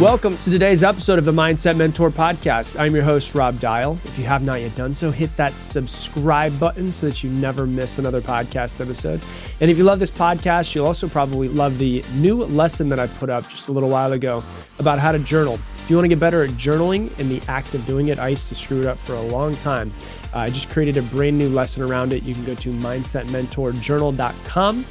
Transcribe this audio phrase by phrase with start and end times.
[0.00, 2.80] Welcome to today's episode of the Mindset Mentor Podcast.
[2.80, 3.98] I'm your host, Rob Dial.
[4.04, 7.66] If you have not yet done so, hit that subscribe button so that you never
[7.66, 9.20] miss another podcast episode.
[9.60, 13.06] And if you love this podcast, you'll also probably love the new lesson that I
[13.06, 14.42] put up just a little while ago
[14.78, 15.54] about how to journal.
[15.54, 18.28] If you want to get better at journaling and the act of doing it, I
[18.28, 19.92] used to screw it up for a long time.
[20.34, 22.22] Uh, I just created a brand new lesson around it.
[22.22, 24.84] You can go to mindsetmentorjournal.com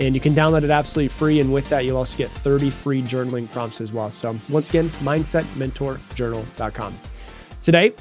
[0.00, 1.40] and you can download it absolutely free.
[1.40, 4.10] And with that, you'll also get 30 free journaling prompts as well.
[4.10, 6.98] So, once again, mindsetmentorjournal.com.
[7.62, 7.92] Today,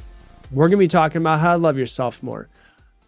[0.52, 2.49] we're going to be talking about how to love yourself more.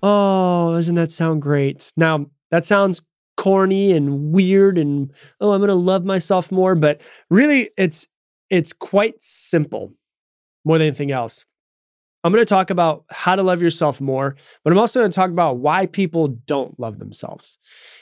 [0.02, 1.91] Oh, doesn't that sound great?
[1.96, 3.02] Now, that sounds
[3.38, 8.08] corny and weird and oh, I'm going to love myself more, but really it's
[8.49, 9.94] it's quite simple
[10.63, 11.46] more than anything else.
[12.26, 15.16] I'm going to talk about how to love yourself more, but I'm also going to
[15.16, 17.60] talk about why people don't love themselves.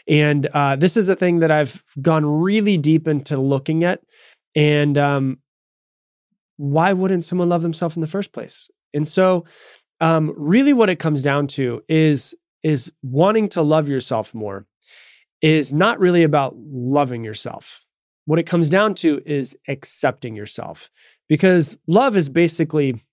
[0.08, 4.00] And uh, this is a thing that I've gone really deep into looking at.
[4.56, 5.39] And um,
[6.56, 8.70] why wouldn't someone love themselves in the first place?
[8.94, 9.44] And so,
[10.00, 14.66] um, really, what it comes down to is is wanting to love yourself more
[15.42, 17.86] is not really about loving yourself.
[18.23, 20.90] What it comes down to is accepting yourself,
[21.28, 23.03] because love is basically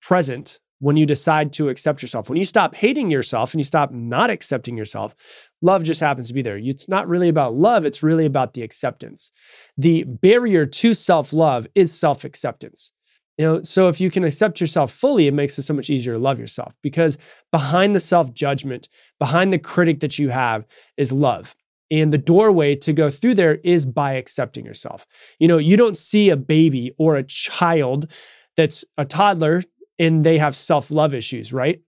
[0.00, 2.28] present when you decide to accept yourself.
[2.28, 5.14] When you stop hating yourself and you stop not accepting yourself,
[5.62, 6.58] love just happens to be there.
[6.58, 9.30] It's not really about love, it's really about the acceptance.
[9.78, 12.92] The barrier to self love is self acceptance.
[13.38, 16.14] You know, so if you can accept yourself fully, it makes it so much easier
[16.14, 17.18] to love yourself because
[17.52, 20.64] behind the self judgment, behind the critic that you have
[20.96, 21.54] is love.
[21.90, 25.06] And the doorway to go through there is by accepting yourself.
[25.38, 28.10] You know, you don't see a baby or a child
[28.56, 29.62] that's a toddler
[29.98, 31.80] and they have self love issues, right?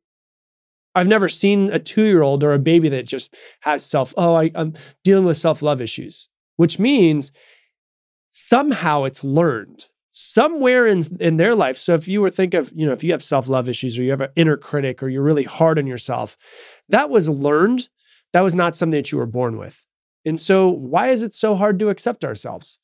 [0.94, 4.34] I've never seen a two year old or a baby that just has self, oh,
[4.34, 7.32] I, I'm dealing with self love issues, which means
[8.30, 11.76] somehow it's learned somewhere in, in their life.
[11.76, 14.02] So if you were think of, you know, if you have self love issues or
[14.02, 16.36] you have an inner critic or you're really hard on yourself,
[16.88, 17.88] that was learned.
[18.32, 19.84] That was not something that you were born with.
[20.24, 22.78] And so why is it so hard to accept ourselves?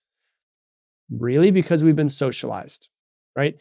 [1.11, 2.89] Really, because we've been socialized,
[3.37, 3.57] right?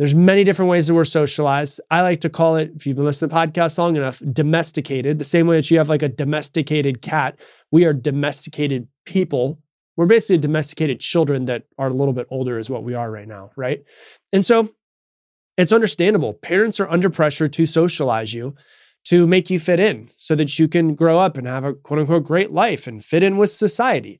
[0.00, 1.78] There's many different ways that we're socialized.
[1.90, 5.18] I like to call it, if you've been listening to the podcast long enough, domesticated.
[5.18, 7.38] The same way that you have like a domesticated cat,
[7.70, 9.60] we are domesticated people.
[9.98, 13.28] We're basically domesticated children that are a little bit older, is what we are right
[13.28, 13.84] now, right?
[14.32, 14.70] And so
[15.58, 16.32] it's understandable.
[16.32, 18.54] Parents are under pressure to socialize you,
[19.04, 22.00] to make you fit in so that you can grow up and have a quote
[22.00, 24.18] unquote great life and fit in with society.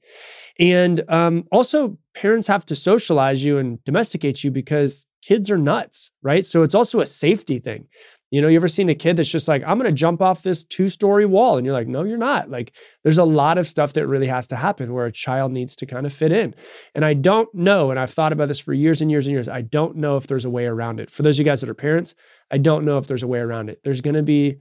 [0.58, 6.10] And um, also, parents have to socialize you and domesticate you because kids are nuts,
[6.22, 6.44] right?
[6.46, 7.88] So it's also a safety thing.
[8.30, 10.44] You know, you ever seen a kid that's just like, I'm going to jump off
[10.44, 11.56] this two story wall?
[11.56, 12.48] And you're like, no, you're not.
[12.48, 12.72] Like,
[13.02, 15.86] there's a lot of stuff that really has to happen where a child needs to
[15.86, 16.54] kind of fit in.
[16.94, 19.48] And I don't know, and I've thought about this for years and years and years.
[19.48, 21.10] I don't know if there's a way around it.
[21.10, 22.14] For those of you guys that are parents,
[22.52, 23.80] I don't know if there's a way around it.
[23.82, 24.58] There's going to be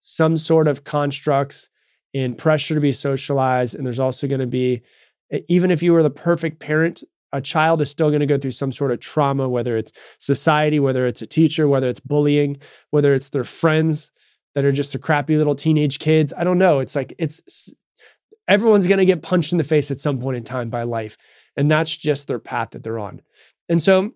[0.00, 1.70] some sort of constructs
[2.14, 3.74] and pressure to be socialized.
[3.74, 4.82] And there's also going to be,
[5.48, 7.02] even if you were the perfect parent,
[7.32, 10.80] a child is still going to go through some sort of trauma, whether it's society,
[10.80, 12.58] whether it's a teacher, whether it's bullying,
[12.90, 14.12] whether it's their friends
[14.54, 16.32] that are just a crappy little teenage kids.
[16.36, 16.80] I don't know.
[16.80, 17.70] It's like it's
[18.48, 21.16] everyone's going to get punched in the face at some point in time by life.
[21.56, 23.20] And that's just their path that they're on.
[23.68, 24.12] And so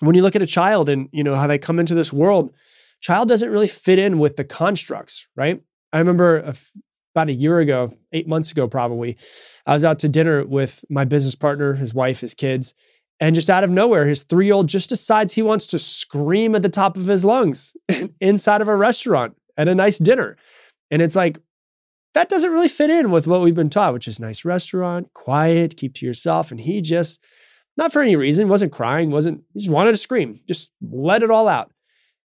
[0.00, 2.52] when you look at a child and you know how they come into this world,
[3.00, 5.62] child doesn't really fit in with the constructs, right?
[5.92, 6.54] I remember a
[7.14, 9.16] about a year ago, eight months ago, probably,
[9.66, 12.74] I was out to dinner with my business partner, his wife, his kids.
[13.20, 16.56] And just out of nowhere, his three year old just decides he wants to scream
[16.56, 17.72] at the top of his lungs
[18.20, 20.36] inside of a restaurant at a nice dinner.
[20.90, 21.38] And it's like,
[22.14, 25.76] that doesn't really fit in with what we've been taught, which is nice restaurant, quiet,
[25.76, 26.50] keep to yourself.
[26.50, 27.20] And he just,
[27.76, 31.30] not for any reason, wasn't crying, wasn't, he just wanted to scream, just let it
[31.30, 31.70] all out.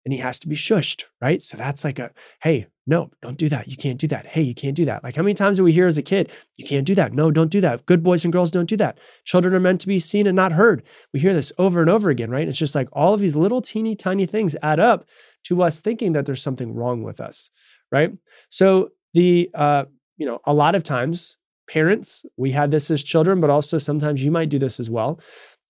[0.09, 1.43] And he has to be shushed, right?
[1.43, 3.69] So that's like a, hey, no, don't do that.
[3.69, 4.25] You can't do that.
[4.25, 5.05] Hey, you can't do that.
[5.05, 7.13] Like how many times do we hear as a kid, you can't do that.
[7.13, 7.85] No, don't do that.
[7.85, 8.97] Good boys and girls don't do that.
[9.27, 10.83] Children are meant to be seen and not heard.
[11.13, 12.49] We hear this over and over again, right?
[12.49, 15.07] It's just like all of these little teeny tiny things add up
[15.45, 17.51] to us thinking that there's something wrong with us,
[17.93, 18.11] right?
[18.49, 19.85] So the uh,
[20.17, 21.37] you know, a lot of times
[21.69, 25.21] parents, we had this as children, but also sometimes you might do this as well.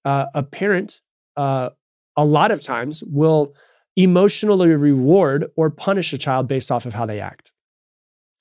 [0.05, 1.01] Uh, a parent,
[1.37, 1.71] uh,
[2.17, 3.55] a lot of times will
[3.99, 7.53] emotionally reward or punish a child based off of how they act.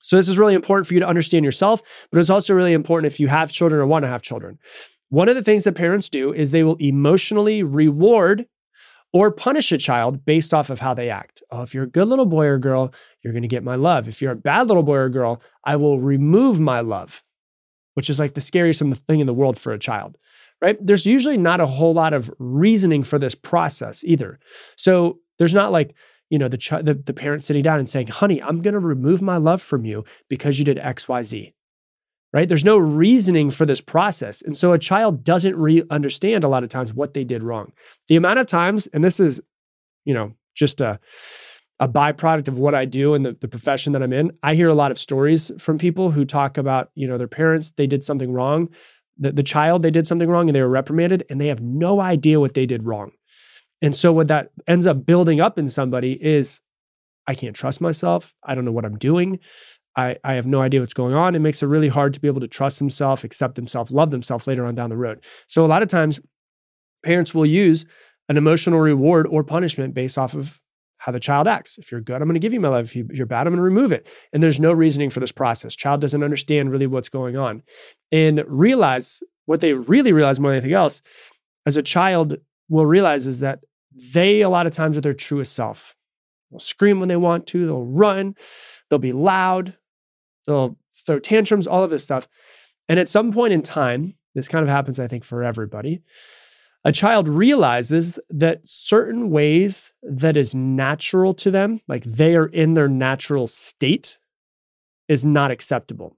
[0.00, 3.12] So, this is really important for you to understand yourself, but it's also really important
[3.12, 4.58] if you have children or want to have children.
[5.10, 8.46] One of the things that parents do is they will emotionally reward
[9.12, 11.42] or punish a child based off of how they act.
[11.50, 14.06] Oh, if you're a good little boy or girl, you're going to get my love.
[14.06, 17.24] If you're a bad little boy or girl, I will remove my love,
[17.94, 20.18] which is like the scariest thing in the world for a child,
[20.60, 20.76] right?
[20.80, 24.38] There's usually not a whole lot of reasoning for this process either.
[24.76, 25.94] So there's not like,
[26.30, 28.80] you know, the, ch- the, the parent sitting down and saying, honey, I'm going to
[28.80, 31.54] remove my love from you because you did X, Y, Z
[32.32, 32.48] right?
[32.48, 34.42] There's no reasoning for this process.
[34.42, 37.72] And so a child doesn't re- understand a lot of times what they did wrong.
[38.08, 39.40] The amount of times, and this is,
[40.04, 41.00] you know, just a,
[41.80, 44.68] a byproduct of what I do and the, the profession that I'm in, I hear
[44.68, 48.04] a lot of stories from people who talk about, you know, their parents, they did
[48.04, 48.68] something wrong.
[49.16, 52.00] The, the child, they did something wrong and they were reprimanded and they have no
[52.00, 53.12] idea what they did wrong.
[53.80, 56.60] And so what that ends up building up in somebody is
[57.26, 58.34] I can't trust myself.
[58.42, 59.38] I don't know what I'm doing.
[59.96, 61.34] I, I have no idea what's going on.
[61.34, 64.46] It makes it really hard to be able to trust himself, accept himself, love themselves
[64.46, 65.20] later on down the road.
[65.46, 66.20] So a lot of times,
[67.04, 67.84] parents will use
[68.28, 70.60] an emotional reward or punishment based off of
[70.98, 71.78] how the child acts.
[71.78, 72.86] If you're good, I'm going to give you my love.
[72.86, 74.06] If, you, are bad, I'm going to remove it.
[74.32, 75.74] And there's no reasoning for this process.
[75.76, 77.62] Child doesn't understand really what's going on.
[78.10, 81.02] And realize what they really realize more than anything else,
[81.66, 82.36] as a child
[82.68, 83.60] will realize is that
[84.12, 85.96] they, a lot of times, are their truest self.
[86.50, 88.34] They'll scream when they want to, they'll run,
[88.88, 89.76] they'll be loud,
[90.46, 92.28] they'll throw tantrums, all of this stuff.
[92.88, 96.02] And at some point in time, this kind of happens, I think, for everybody.
[96.84, 102.74] A child realizes that certain ways that is natural to them, like they are in
[102.74, 104.18] their natural state,
[105.08, 106.16] is not acceptable.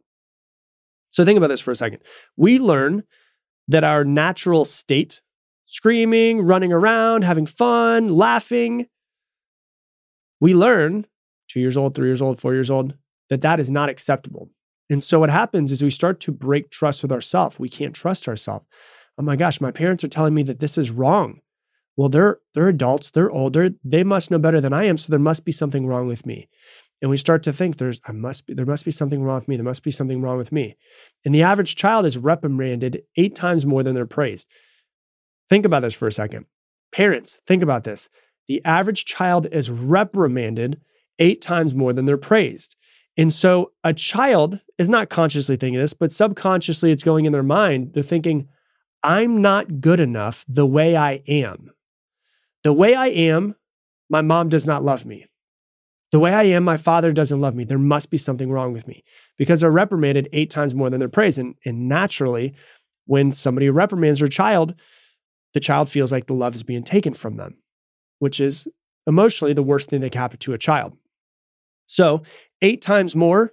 [1.08, 2.00] So think about this for a second.
[2.36, 3.04] We learn
[3.68, 5.22] that our natural state,
[5.70, 8.88] screaming, running around, having fun, laughing,
[10.40, 11.06] we learn
[11.48, 12.94] two years old, three years old, four years old,
[13.28, 14.50] that that is not acceptable.
[14.88, 17.58] And so what happens is we start to break trust with ourselves.
[17.58, 18.66] We can't trust ourselves.
[19.16, 21.40] Oh my gosh, my parents are telling me that this is wrong.
[21.96, 25.20] Well, they're they're adults, they're older, they must know better than I am, so there
[25.20, 26.48] must be something wrong with me.
[27.02, 29.48] And we start to think there's I must be there must be something wrong with
[29.48, 29.56] me.
[29.56, 30.76] There must be something wrong with me.
[31.24, 34.48] And the average child is reprimanded 8 times more than they're praised.
[35.50, 36.46] Think about this for a second.
[36.92, 38.08] Parents, think about this.
[38.48, 40.80] The average child is reprimanded
[41.18, 42.76] 8 times more than they're praised.
[43.16, 47.42] And so a child is not consciously thinking this, but subconsciously it's going in their
[47.42, 47.92] mind.
[47.92, 48.48] They're thinking,
[49.02, 51.70] I'm not good enough the way I am.
[52.62, 53.56] The way I am,
[54.08, 55.26] my mom does not love me.
[56.12, 57.64] The way I am, my father doesn't love me.
[57.64, 59.04] There must be something wrong with me
[59.36, 61.38] because they're reprimanded eight times more than they're praised.
[61.38, 62.54] And, and naturally,
[63.06, 64.74] when somebody reprimands their child,
[65.54, 67.58] the child feels like the love is being taken from them,
[68.18, 68.68] which is
[69.06, 70.96] emotionally the worst thing that can happen to a child.
[71.86, 72.22] So
[72.62, 73.52] eight times more.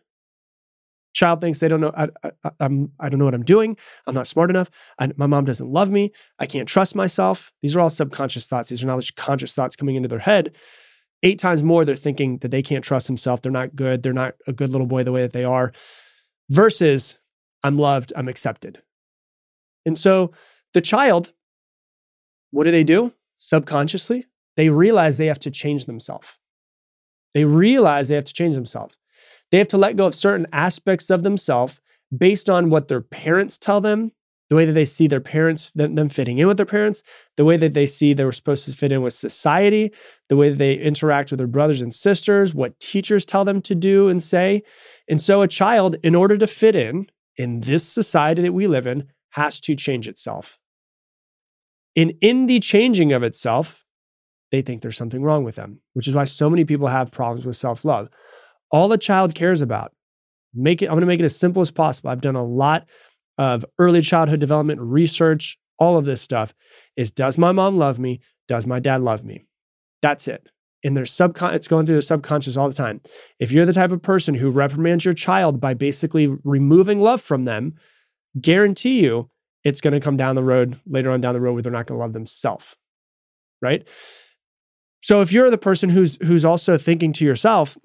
[1.14, 1.92] Child thinks they don't know.
[1.98, 3.76] I, I, I'm, I don't know what I'm doing.
[4.06, 4.70] I'm not smart enough.
[5.00, 6.12] I, my mom doesn't love me.
[6.38, 7.52] I can't trust myself.
[7.64, 8.70] These are all subconscious thoughts.
[8.70, 10.56] These are not conscious thoughts coming into their head.
[11.24, 13.42] Eight times more, they're thinking that they can't trust themselves.
[13.42, 14.04] They're not good.
[14.04, 15.74] They're not a good little boy the way that they are.
[16.52, 17.18] Versus,
[17.64, 18.14] I'm loved.
[18.16, 18.84] I'm accepted.
[19.88, 20.34] And so
[20.76, 21.34] the child,
[22.52, 23.14] what do they do?
[23.38, 26.38] Subconsciously, they realize they have to change themselves.
[27.34, 28.98] They realize they have to change themselves.
[29.52, 31.80] They have to let go of certain aspects of themselves
[32.16, 34.12] based on what their parents tell them,
[34.50, 37.04] the way that they see their parents, them fitting in with their parents,
[37.36, 39.92] the way that they see they were supposed to fit in with society,
[40.30, 43.76] the way that they interact with their brothers and sisters, what teachers tell them to
[43.76, 44.64] do and say.
[45.10, 48.88] And so a child, in order to fit in, in this society that we live
[48.88, 50.58] in, has to change itself.
[51.98, 53.84] And in the changing of itself,
[54.52, 57.46] they think there's something wrong with them, which is why so many people have problems
[57.46, 58.08] with self love.
[58.72, 59.94] All a child cares about,
[60.54, 62.10] make it, I'm going to make it as simple as possible.
[62.10, 62.86] I've done a lot
[63.38, 66.54] of early childhood development research, all of this stuff
[66.96, 68.22] is does my mom love me?
[68.48, 69.46] Does my dad love me?
[70.02, 70.50] That's it.
[70.84, 73.02] And their subcon it's going through their subconscious all the time.
[73.40, 77.46] If you're the type of person who reprimands your child by basically removing love from
[77.46, 77.76] them,
[78.40, 79.30] guarantee you
[79.68, 81.88] it's going to come down the road later on down the road where they're not
[81.88, 82.78] going to love themselves.
[83.62, 83.86] Right?
[85.02, 87.78] So if you're the person who's who's also thinking to yourself,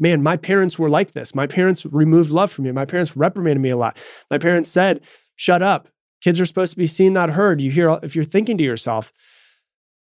[0.00, 1.36] man, my parents were like this.
[1.36, 2.72] My parents removed love from me.
[2.72, 3.96] My parents reprimanded me a lot.
[4.28, 5.00] My parents said,
[5.36, 5.88] "Shut up.
[6.20, 9.12] Kids are supposed to be seen, not heard." You hear if you're thinking to yourself,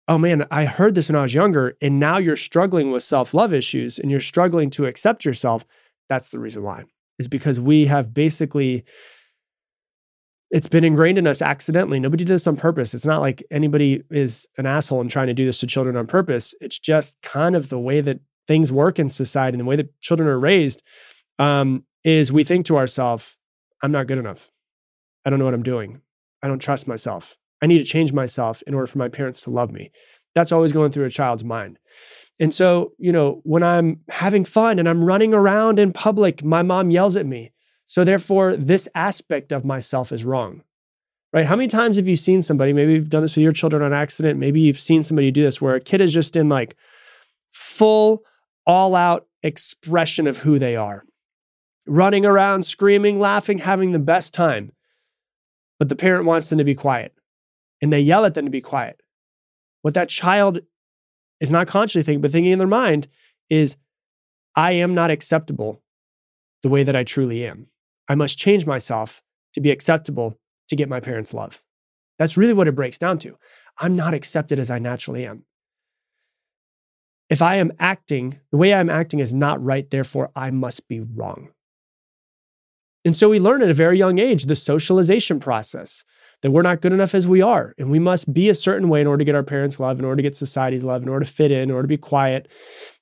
[0.08, 3.54] "Oh man, I heard this when I was younger and now you're struggling with self-love
[3.54, 5.66] issues and you're struggling to accept yourself."
[6.08, 6.86] That's the reason why.
[7.18, 8.86] Is because we have basically
[10.52, 12.00] it's been ingrained in us accidentally.
[12.00, 12.94] Nobody did this on purpose.
[12.94, 16.08] It's not like anybody is an asshole and trying to do this to children on
[16.08, 16.56] purpose.
[16.60, 20.00] It's just kind of the way that things work in society and the way that
[20.02, 20.82] children are raised
[21.38, 23.38] um, is we think to ourselves,
[23.84, 24.50] I'm not good enough.
[25.24, 26.02] I don't know what I'm doing.
[26.42, 27.38] I don't trust myself.
[27.62, 29.92] I need to change myself in order for my parents to love me.
[30.34, 31.78] That's always going through a child's mind.
[32.40, 36.62] And so, you know, when I'm having fun and I'm running around in public, my
[36.64, 37.52] mom yells at me.
[37.90, 40.62] So therefore, this aspect of myself is wrong.
[41.34, 41.48] right?
[41.48, 43.94] How many times have you seen somebody, maybe you've done this with your children on
[43.94, 46.76] accident, maybe you've seen somebody do this where a kid is just in like
[47.52, 48.22] full,
[48.68, 51.04] all out expression of who they are,
[51.88, 54.72] running around, screaming, laughing, having the best time.
[55.80, 57.16] But the parent wants them to be quiet
[57.82, 59.02] and they yell at them to be quiet.
[59.82, 60.60] What that child
[61.40, 63.08] is not consciously thinking, but thinking in their mind
[63.50, 63.78] is,
[64.56, 65.82] I am not acceptable
[66.62, 67.66] the way that I truly am.
[68.10, 69.22] I must change myself
[69.54, 71.64] to be acceptable to get my parents' love.
[72.18, 73.38] That's really what it breaks down to.
[73.78, 75.46] I'm not accepted as I naturally am.
[77.30, 81.00] If I am acting, the way I'm acting is not right, therefore I must be
[81.00, 81.50] wrong.
[83.06, 86.04] And so we learn at a very young age the socialization process
[86.42, 87.74] that we're not good enough as we are.
[87.78, 90.06] And we must be a certain way in order to get our parents' love, in
[90.06, 92.48] order to get society's love, in order to fit in, in order to be quiet.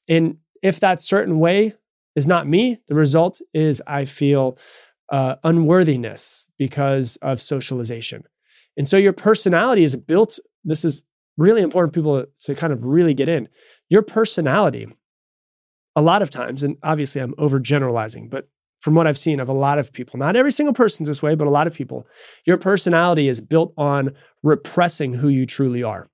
[0.08, 1.74] And if that certain way
[2.16, 4.58] is not me, the result is I feel
[5.10, 8.24] uh, unworthiness because of socialization.
[8.76, 11.04] And so your personality is built, this is
[11.38, 13.48] really important people to kind of really get in.
[13.90, 14.88] Your personality,
[15.96, 18.50] a lot of times, and obviously I'm overgeneralizing, but
[18.80, 21.36] from what I've seen of a lot of people, not every single person's this way,
[21.36, 22.06] but a lot of people,
[22.46, 26.10] your personality is built on repressing who you truly are.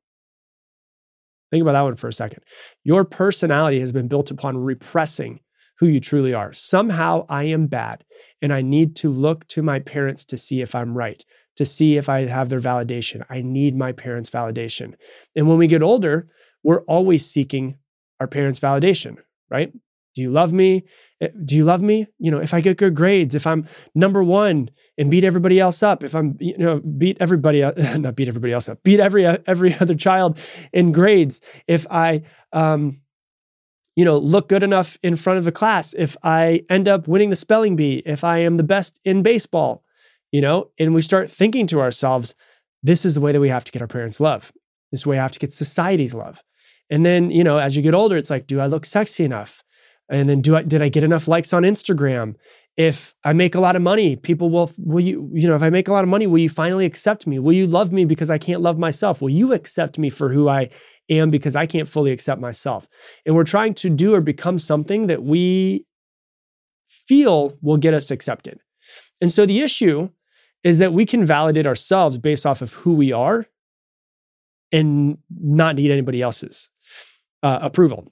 [1.51, 2.43] Think about that one for a second.
[2.83, 5.41] Your personality has been built upon repressing
[5.79, 6.53] who you truly are.
[6.53, 8.03] Somehow I am bad
[8.41, 11.23] and I need to look to my parents to see if I'm right,
[11.55, 13.25] to see if I have their validation.
[13.29, 14.93] I need my parents' validation.
[15.35, 16.29] And when we get older,
[16.63, 17.77] we're always seeking
[18.19, 19.17] our parents' validation,
[19.49, 19.73] right?
[20.15, 20.83] Do you love me?
[21.21, 22.07] Eh, do you love me?
[22.19, 25.81] You know, if I get good grades, if I'm number one and beat everybody else
[25.81, 27.61] up, if I'm, you know, beat everybody,
[27.97, 30.37] not beat everybody else up, beat every every other child
[30.71, 32.99] in grades, if I, um,
[33.95, 37.29] you know, look good enough in front of the class, if I end up winning
[37.29, 39.83] the spelling bee, if I am the best in baseball,
[40.31, 42.35] you know, and we start thinking to ourselves,
[42.81, 44.51] this is the way that we have to get our parents' love.
[44.91, 46.43] This is the way I have to get society's love.
[46.89, 49.63] And then, you know, as you get older, it's like, do I look sexy enough?
[50.09, 52.35] And then do I did I get enough likes on Instagram?
[52.75, 55.69] If I make a lot of money, people will will you you know, if I
[55.69, 57.37] make a lot of money, will you finally accept me?
[57.39, 59.21] Will you love me because I can't love myself?
[59.21, 60.69] Will you accept me for who I
[61.09, 62.87] am because I can't fully accept myself.
[63.25, 65.85] And we're trying to do or become something that we
[66.85, 68.59] feel will get us accepted.
[69.21, 70.09] And so the issue
[70.63, 73.45] is that we can validate ourselves based off of who we are
[74.71, 76.69] and not need anybody else's
[77.43, 78.11] uh, approval.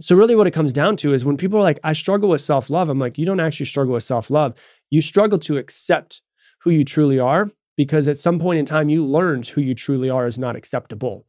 [0.00, 2.40] So, really, what it comes down to is when people are like, I struggle with
[2.40, 4.54] self love, I'm like, you don't actually struggle with self love.
[4.88, 6.22] You struggle to accept
[6.62, 10.08] who you truly are because at some point in time, you learned who you truly
[10.08, 11.26] are is not acceptable.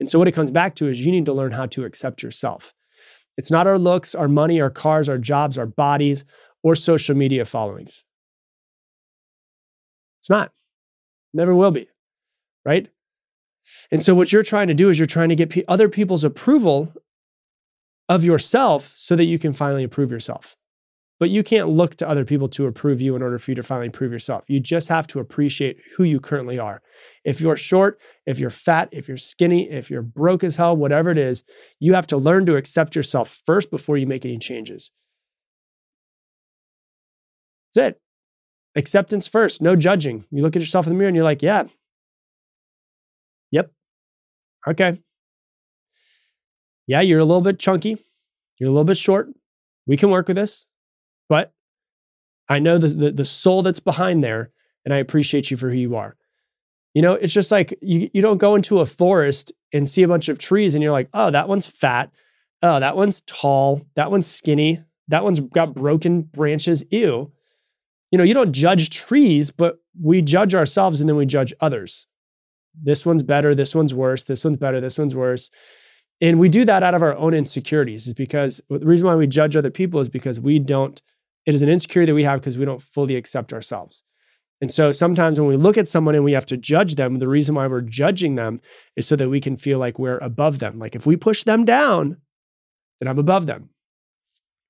[0.00, 2.22] And so, what it comes back to is you need to learn how to accept
[2.22, 2.72] yourself.
[3.36, 6.24] It's not our looks, our money, our cars, our jobs, our bodies,
[6.62, 8.04] or social media followings.
[10.20, 10.50] It's not.
[11.34, 11.88] Never will be.
[12.64, 12.88] Right?
[13.90, 16.94] And so, what you're trying to do is you're trying to get other people's approval
[18.08, 20.56] of yourself so that you can finally approve yourself.
[21.20, 23.62] But you can't look to other people to approve you in order for you to
[23.62, 24.44] finally prove yourself.
[24.48, 26.82] You just have to appreciate who you currently are.
[27.24, 31.10] If you're short, if you're fat, if you're skinny, if you're broke as hell, whatever
[31.10, 31.44] it is,
[31.78, 34.90] you have to learn to accept yourself first before you make any changes.
[37.74, 38.00] That's it.
[38.76, 40.24] Acceptance first, no judging.
[40.30, 41.64] You look at yourself in the mirror and you're like, yeah,
[43.52, 43.70] yep,
[44.66, 44.98] okay.
[46.86, 47.98] Yeah, you're a little bit chunky.
[48.58, 49.28] You're a little bit short.
[49.86, 50.66] We can work with this.
[51.28, 51.52] But
[52.48, 54.50] I know the, the, the soul that's behind there,
[54.84, 56.16] and I appreciate you for who you are.
[56.94, 60.08] You know, it's just like you, you don't go into a forest and see a
[60.08, 62.10] bunch of trees and you're like, oh, that one's fat.
[62.62, 63.82] Oh, that one's tall.
[63.96, 64.80] That one's skinny.
[65.08, 66.84] That one's got broken branches.
[66.90, 67.32] Ew.
[68.12, 72.06] You know, you don't judge trees, but we judge ourselves and then we judge others.
[72.80, 73.56] This one's better.
[73.56, 74.24] This one's worse.
[74.24, 74.80] This one's better.
[74.80, 75.50] This one's worse.
[76.20, 79.26] And we do that out of our own insecurities, is because the reason why we
[79.26, 81.02] judge other people is because we don't
[81.46, 84.02] it is an insecurity that we have because we don't fully accept ourselves.
[84.60, 87.28] And so sometimes when we look at someone and we have to judge them, the
[87.28, 88.60] reason why we're judging them
[88.96, 90.78] is so that we can feel like we're above them.
[90.78, 92.16] Like if we push them down,
[93.00, 93.70] then I'm above them.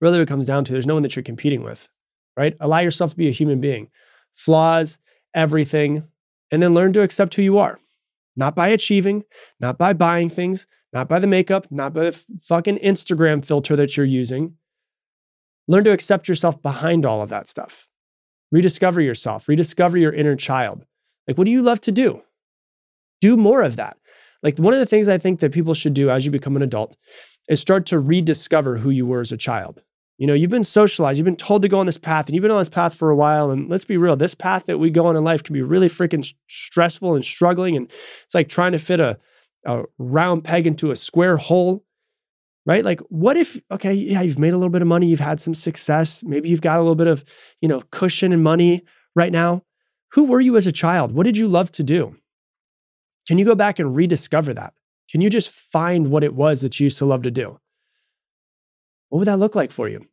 [0.01, 1.89] Really, what it comes down to there's no one that you're competing with,
[2.37, 2.57] right?
[2.61, 3.89] Allow yourself to be a human being,
[4.35, 4.99] flaws,
[5.35, 6.05] everything,
[6.51, 7.79] and then learn to accept who you are.
[8.37, 9.23] Not by achieving,
[9.61, 13.97] not by buying things, not by the makeup, not by the fucking Instagram filter that
[13.97, 14.57] you're using,
[15.67, 17.89] Learn to accept yourself behind all of that stuff.
[18.53, 20.85] Rediscover yourself, rediscover your inner child.
[21.27, 22.23] Like, what do you love to do?
[23.21, 23.97] Do more of that.
[24.43, 26.63] Like, one of the things I think that people should do as you become an
[26.63, 26.97] adult
[27.49, 29.83] is start to rediscover who you were as a child.
[30.19, 32.43] You know, you've been socialized, you've been told to go on this path, and you've
[32.43, 33.51] been on this path for a while.
[33.51, 35.89] And let's be real, this path that we go on in life can be really
[35.89, 37.77] freaking stressful and struggling.
[37.77, 37.91] And
[38.25, 39.19] it's like trying to fit a,
[39.67, 41.85] a round peg into a square hole,
[42.67, 42.85] right?
[42.85, 45.55] Like, what if, okay, yeah, you've made a little bit of money, you've had some
[45.55, 47.25] success, maybe you've got a little bit of,
[47.61, 49.63] you know, cushion and money right now.
[50.13, 51.13] Who were you as a child?
[51.13, 52.17] What did you love to do?
[53.27, 54.75] Can you go back and rediscover that?
[55.11, 57.59] Can you just find what it was that you used to love to do?
[59.09, 60.07] What would that look like for you?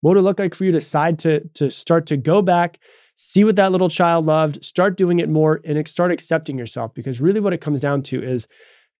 [0.00, 2.78] What would it look like for you to decide to, to start to go back,
[3.16, 6.94] see what that little child loved, start doing it more, and start accepting yourself?
[6.94, 8.46] Because really, what it comes down to is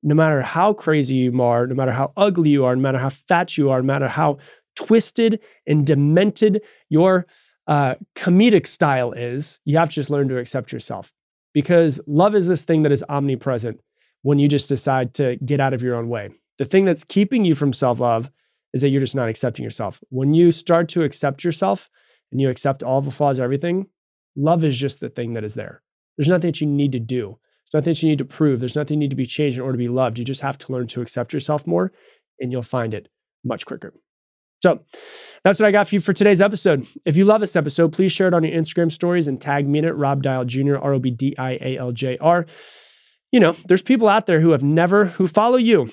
[0.07, 3.09] no matter how crazy you are, no matter how ugly you are, no matter how
[3.09, 4.39] fat you are, no matter how
[4.77, 7.27] twisted and demented your
[7.67, 11.13] uh, comedic style is, you have to just learn to accept yourself.
[11.53, 13.81] Because love is this thing that is omnipresent
[14.23, 16.31] when you just decide to get out of your own way.
[16.59, 18.31] The thing that's keeping you from self love
[18.73, 20.01] is that you're just not accepting yourself.
[20.11, 21.91] When you start to accept yourself
[22.31, 23.89] and you accept all the flaws, everything,
[24.37, 25.83] love is just the thing that is there.
[26.17, 27.39] There's nothing that you need to do.
[27.73, 28.61] There's nothing that you need to prove.
[28.61, 30.19] There's nothing you need to be changed in order to be loved.
[30.19, 31.93] You just have to learn to accept yourself more
[32.39, 33.09] and you'll find it
[33.45, 33.95] much quicker.
[34.63, 34.81] So
[35.45, 36.87] that's what I got for you for today's episode.
[37.05, 39.81] If you love this episode, please share it on your Instagram stories and tag me
[39.81, 42.47] in it, Rob Dial Jr., R O B D I A L J R.
[43.33, 45.91] You know, there's people out there who have never, who follow you,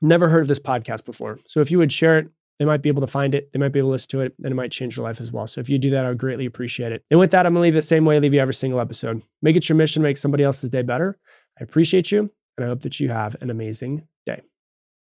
[0.00, 1.38] never heard of this podcast before.
[1.46, 2.28] So if you would share it,
[2.58, 3.50] they might be able to find it.
[3.52, 5.32] They might be able to listen to it, and it might change your life as
[5.32, 5.46] well.
[5.46, 7.04] So if you do that, I would greatly appreciate it.
[7.10, 9.22] And with that, I'm gonna leave the same way I leave you every single episode.
[9.40, 11.18] Make it your mission, to make somebody else's day better.
[11.60, 14.06] I appreciate you, and I hope that you have an amazing